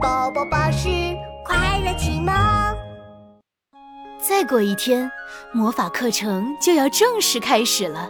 [0.00, 0.88] 宝宝巴士
[1.44, 2.32] 快乐启蒙。
[4.20, 5.10] 再过一天，
[5.52, 8.08] 魔法课程就要正式开始了。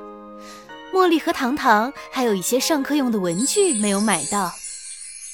[0.93, 4.51] 茉莉和糖糖还有一些上课用的文具没有买到：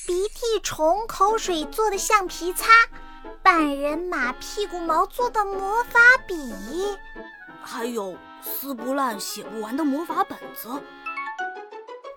[0.06, 2.68] 鼻涕虫口水做的橡皮擦，
[3.42, 5.98] 半人马屁股毛做的魔法
[6.28, 6.54] 笔，
[7.62, 10.68] 还有撕不烂、写不完的魔法本子。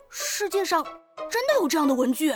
[0.10, 0.84] 世界上
[1.32, 2.36] 真的有这样的文具？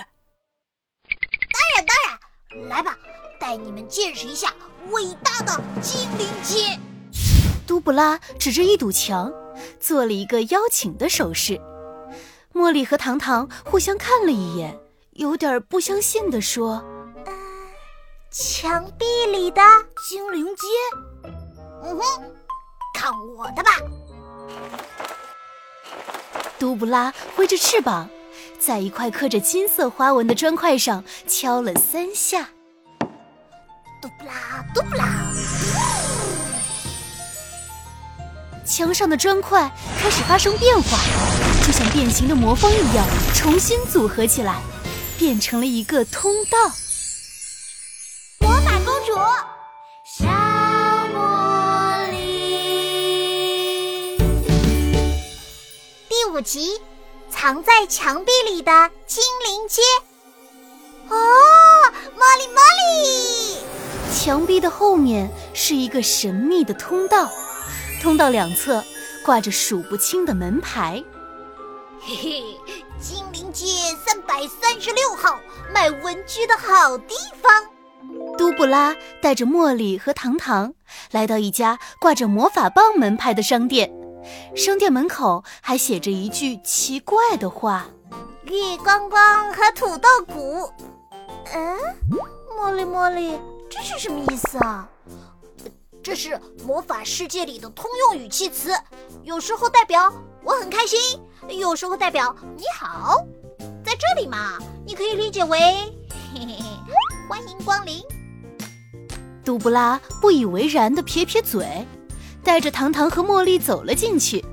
[1.61, 2.97] 当然，当然，来吧，
[3.39, 4.53] 带你们见识一下
[4.89, 6.79] 伟大的精灵街。
[7.67, 9.31] 都布拉指着一堵墙，
[9.79, 11.59] 做了一个邀请的手势。
[12.53, 14.77] 茉莉和糖糖互相看了一眼，
[15.11, 16.83] 有点不相信地说
[17.25, 17.33] ：“呃，
[18.29, 19.61] 墙壁里的
[20.09, 20.67] 精灵街？
[21.83, 22.03] 嗯哼，
[22.93, 23.71] 看我的吧！”
[26.59, 28.09] 都布拉挥着翅膀。
[28.61, 32.47] 在一块刻着金色花纹的砖块上敲了三下，
[33.99, 35.03] 嘟布拉，嘟布拉，
[38.63, 40.99] 墙上的砖块开始发生变化，
[41.65, 44.61] 就像变形的魔方一样，重新组合起来，
[45.17, 46.71] 变成了一个通道。
[48.41, 49.15] 魔法公主，
[50.05, 50.27] 小
[51.15, 54.19] 茉莉，
[56.07, 56.79] 第五集。
[57.31, 58.71] 藏在墙壁里的
[59.07, 59.81] 精灵街。
[61.09, 61.15] 哦，
[62.15, 63.57] 茉莉，茉莉！
[64.13, 67.27] 墙壁的后面是一个神秘的通道，
[68.01, 68.83] 通道两侧
[69.25, 71.03] 挂着数不清的门牌。
[72.01, 72.43] 嘿嘿，
[72.99, 73.65] 精灵街
[74.05, 75.39] 三百三十六号，
[75.73, 77.63] 卖文具的好地方。
[78.37, 80.73] 都布拉带着茉莉和糖糖
[81.11, 83.91] 来到一家挂着魔法棒门牌的商店。
[84.55, 87.87] 商店门口还写着一句奇怪的话
[88.43, 90.71] ：“绿光光和土豆谷。”
[91.53, 91.77] 嗯，
[92.57, 94.87] 茉莉茉莉，这是什么意思啊？
[96.03, 98.73] 这是魔法世界里的通用语气词，
[99.23, 100.11] 有时候代表
[100.43, 100.97] 我很开心，
[101.49, 103.17] 有时候代表你好。
[103.83, 106.63] 在这里嘛，你可以理解为嘿嘿嘿，
[107.29, 108.01] 欢迎光临。
[109.43, 111.85] 杜布拉不以为然的撇撇嘴。
[112.43, 114.43] 带着糖糖和茉莉走了进去。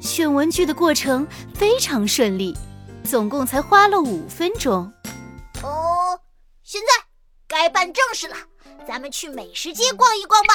[0.00, 2.56] 选文具的过程非常顺利，
[3.02, 4.92] 总共才花了五分钟。
[5.62, 6.20] 哦，
[6.62, 6.86] 现在
[7.48, 8.36] 该办正事了，
[8.86, 10.54] 咱们去美食街逛一逛吧。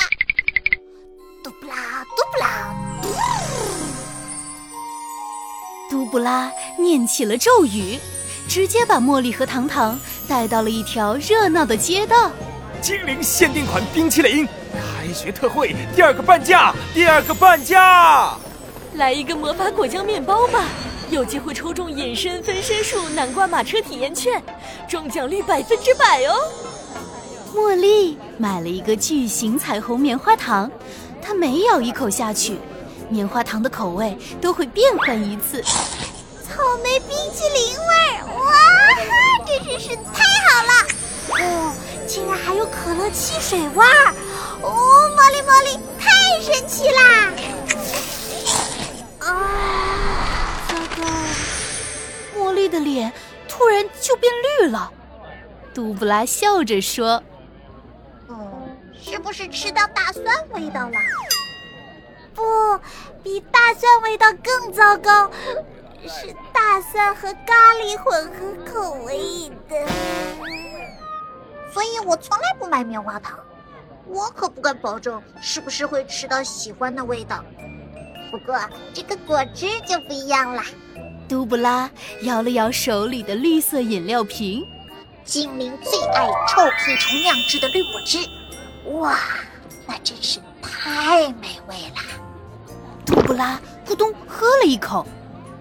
[1.44, 2.74] 嘟布拉，嘟布拉，
[5.90, 7.98] 嘟布拉念起了咒语，
[8.48, 12.32] 直接把茉莉和糖糖带到了一条热闹的街道。
[12.82, 14.48] 精灵限定款冰淇淋。
[14.74, 18.36] 开学特惠，第二个半价，第二个半价！
[18.94, 20.66] 来一个魔法果酱面包吧，
[21.10, 24.42] 有机会抽中隐身分身术南瓜马车体验券，
[24.90, 26.36] 中奖率百分之百哦！
[27.54, 30.70] 茉莉买了一个巨型彩虹棉花糖，
[31.22, 32.58] 她每咬一口下去，
[33.10, 35.62] 棉花糖的口味都会变换一次。
[35.62, 40.72] 草莓冰淇淋味儿，哇，真是是太好了！
[41.30, 41.74] 哦，
[42.12, 44.14] 竟然还有可乐汽水味儿。
[44.62, 47.32] 哦，茉莉茉莉，太神奇啦！
[49.20, 51.08] 啊，糟糕！
[52.38, 53.14] 茉莉的脸
[53.48, 54.30] 突然就变
[54.60, 54.92] 绿了。
[55.74, 57.24] 杜布拉笑着说
[58.28, 60.98] ：“嗯，是不是吃到大蒜味道了？
[62.36, 62.44] 不，
[63.24, 65.32] 比大蒜味道更糟糕，
[66.06, 69.88] 是大蒜和咖喱混合口味的。
[71.74, 73.40] 所以我从来不买棉花糖。”
[74.08, 77.46] 我可不敢保证是不是会吃到喜欢的味道，
[78.30, 78.60] 不过
[78.94, 80.66] 这个果汁就不一样啦。
[81.30, 81.90] 杜布拉
[82.24, 84.66] 摇了摇手里的绿色饮料瓶，
[85.24, 88.18] 精灵最爱臭屁虫酿制的绿果汁，
[88.98, 89.18] 哇，
[89.88, 92.02] 那真是太美味了。
[93.06, 93.58] 杜布拉
[93.88, 95.08] 咕咚喝了一口，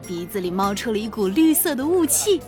[0.04, 2.44] 鼻子里冒出了一股绿色的雾气，不，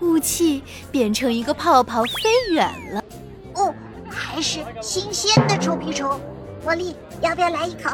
[0.00, 3.04] 雾气变成一个泡泡飞远了。
[3.54, 3.74] 哦。
[4.16, 6.20] 还是新鲜的臭屁虫，
[6.64, 7.90] 茉莉要不要来一口？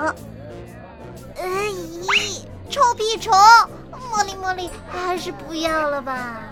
[1.38, 3.32] 哎咦，臭屁虫，
[4.12, 6.42] 茉莉茉莉还是不要了吧。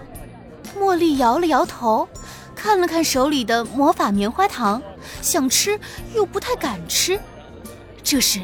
[0.78, 2.08] 茉莉摇了摇头，
[2.54, 4.80] 看了看手里的魔法棉花糖，
[5.20, 5.78] 想吃
[6.14, 7.20] 又不太敢吃。
[8.02, 8.40] 这时，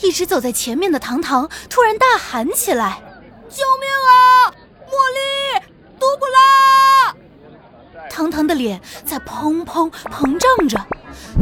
[0.00, 3.00] 一直走在前面的糖糖突然大喊起来
[3.48, 3.88] ：“救命
[6.14, 7.14] 莉，杜布拉！”
[8.08, 10.78] 糖糖的脸在砰砰膨胀着，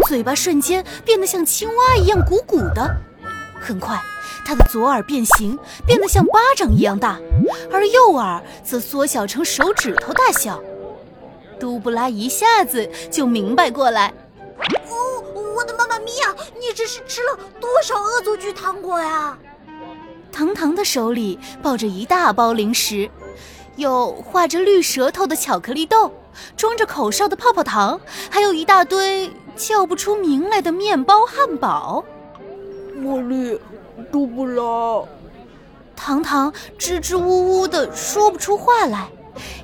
[0.07, 2.97] 嘴巴瞬间变得像青蛙一样鼓鼓的。
[3.61, 4.01] 很快，
[4.45, 7.19] 他的左耳变形，变得像巴掌一样大，
[7.71, 10.63] 而右耳则缩小成手指头大小。
[11.61, 14.13] 杜布拉一下子就明白过来。
[14.89, 15.23] 哦，
[15.57, 16.35] 我的妈妈咪呀！
[16.59, 19.39] 你这是吃了多少恶作剧糖果呀？
[20.33, 23.09] 糖糖的手里抱着一大包零食，
[23.77, 26.13] 有画着绿舌头的巧克力豆，
[26.57, 32.05] 装着口哨的泡泡糖，还有一大堆叫不出名来的面包汉堡。
[32.97, 33.61] 茉莉，
[34.13, 35.05] 杜布拉，
[35.97, 39.09] 糖糖支支吾吾的说不出话来，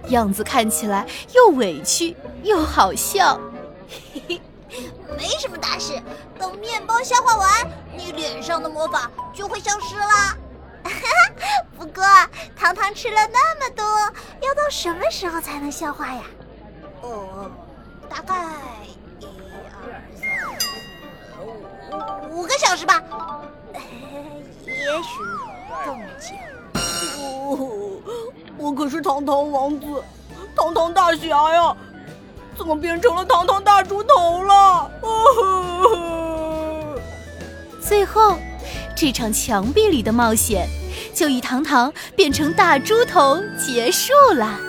[0.08, 3.38] 样子看起来又委屈又好笑。
[3.88, 4.40] 嘿嘿。
[5.16, 6.00] 没什么大事，
[6.38, 7.48] 等面包消化完，
[7.96, 10.36] 你脸上的魔法就会消失了。
[11.78, 12.04] 不过
[12.56, 13.84] 糖糖吃了那么多，
[14.46, 16.22] 要到什么时候才能消化呀？
[17.02, 17.50] 哦，
[18.08, 18.34] 大概
[19.20, 19.26] 一
[19.70, 20.20] 二三
[20.58, 21.42] 四
[22.32, 23.02] 五五个小时吧，
[24.66, 25.20] 也许
[25.84, 26.34] 更久。
[27.20, 28.00] 哦，
[28.56, 29.86] 我可是糖糖王子，
[30.56, 31.76] 糖糖大侠呀！
[32.56, 34.90] 怎么变成了糖糖大猪头了？
[37.80, 38.36] 最后，
[38.96, 40.68] 这场墙壁里的冒险
[41.18, 44.67] 就以堂堂变成大猪头结束了。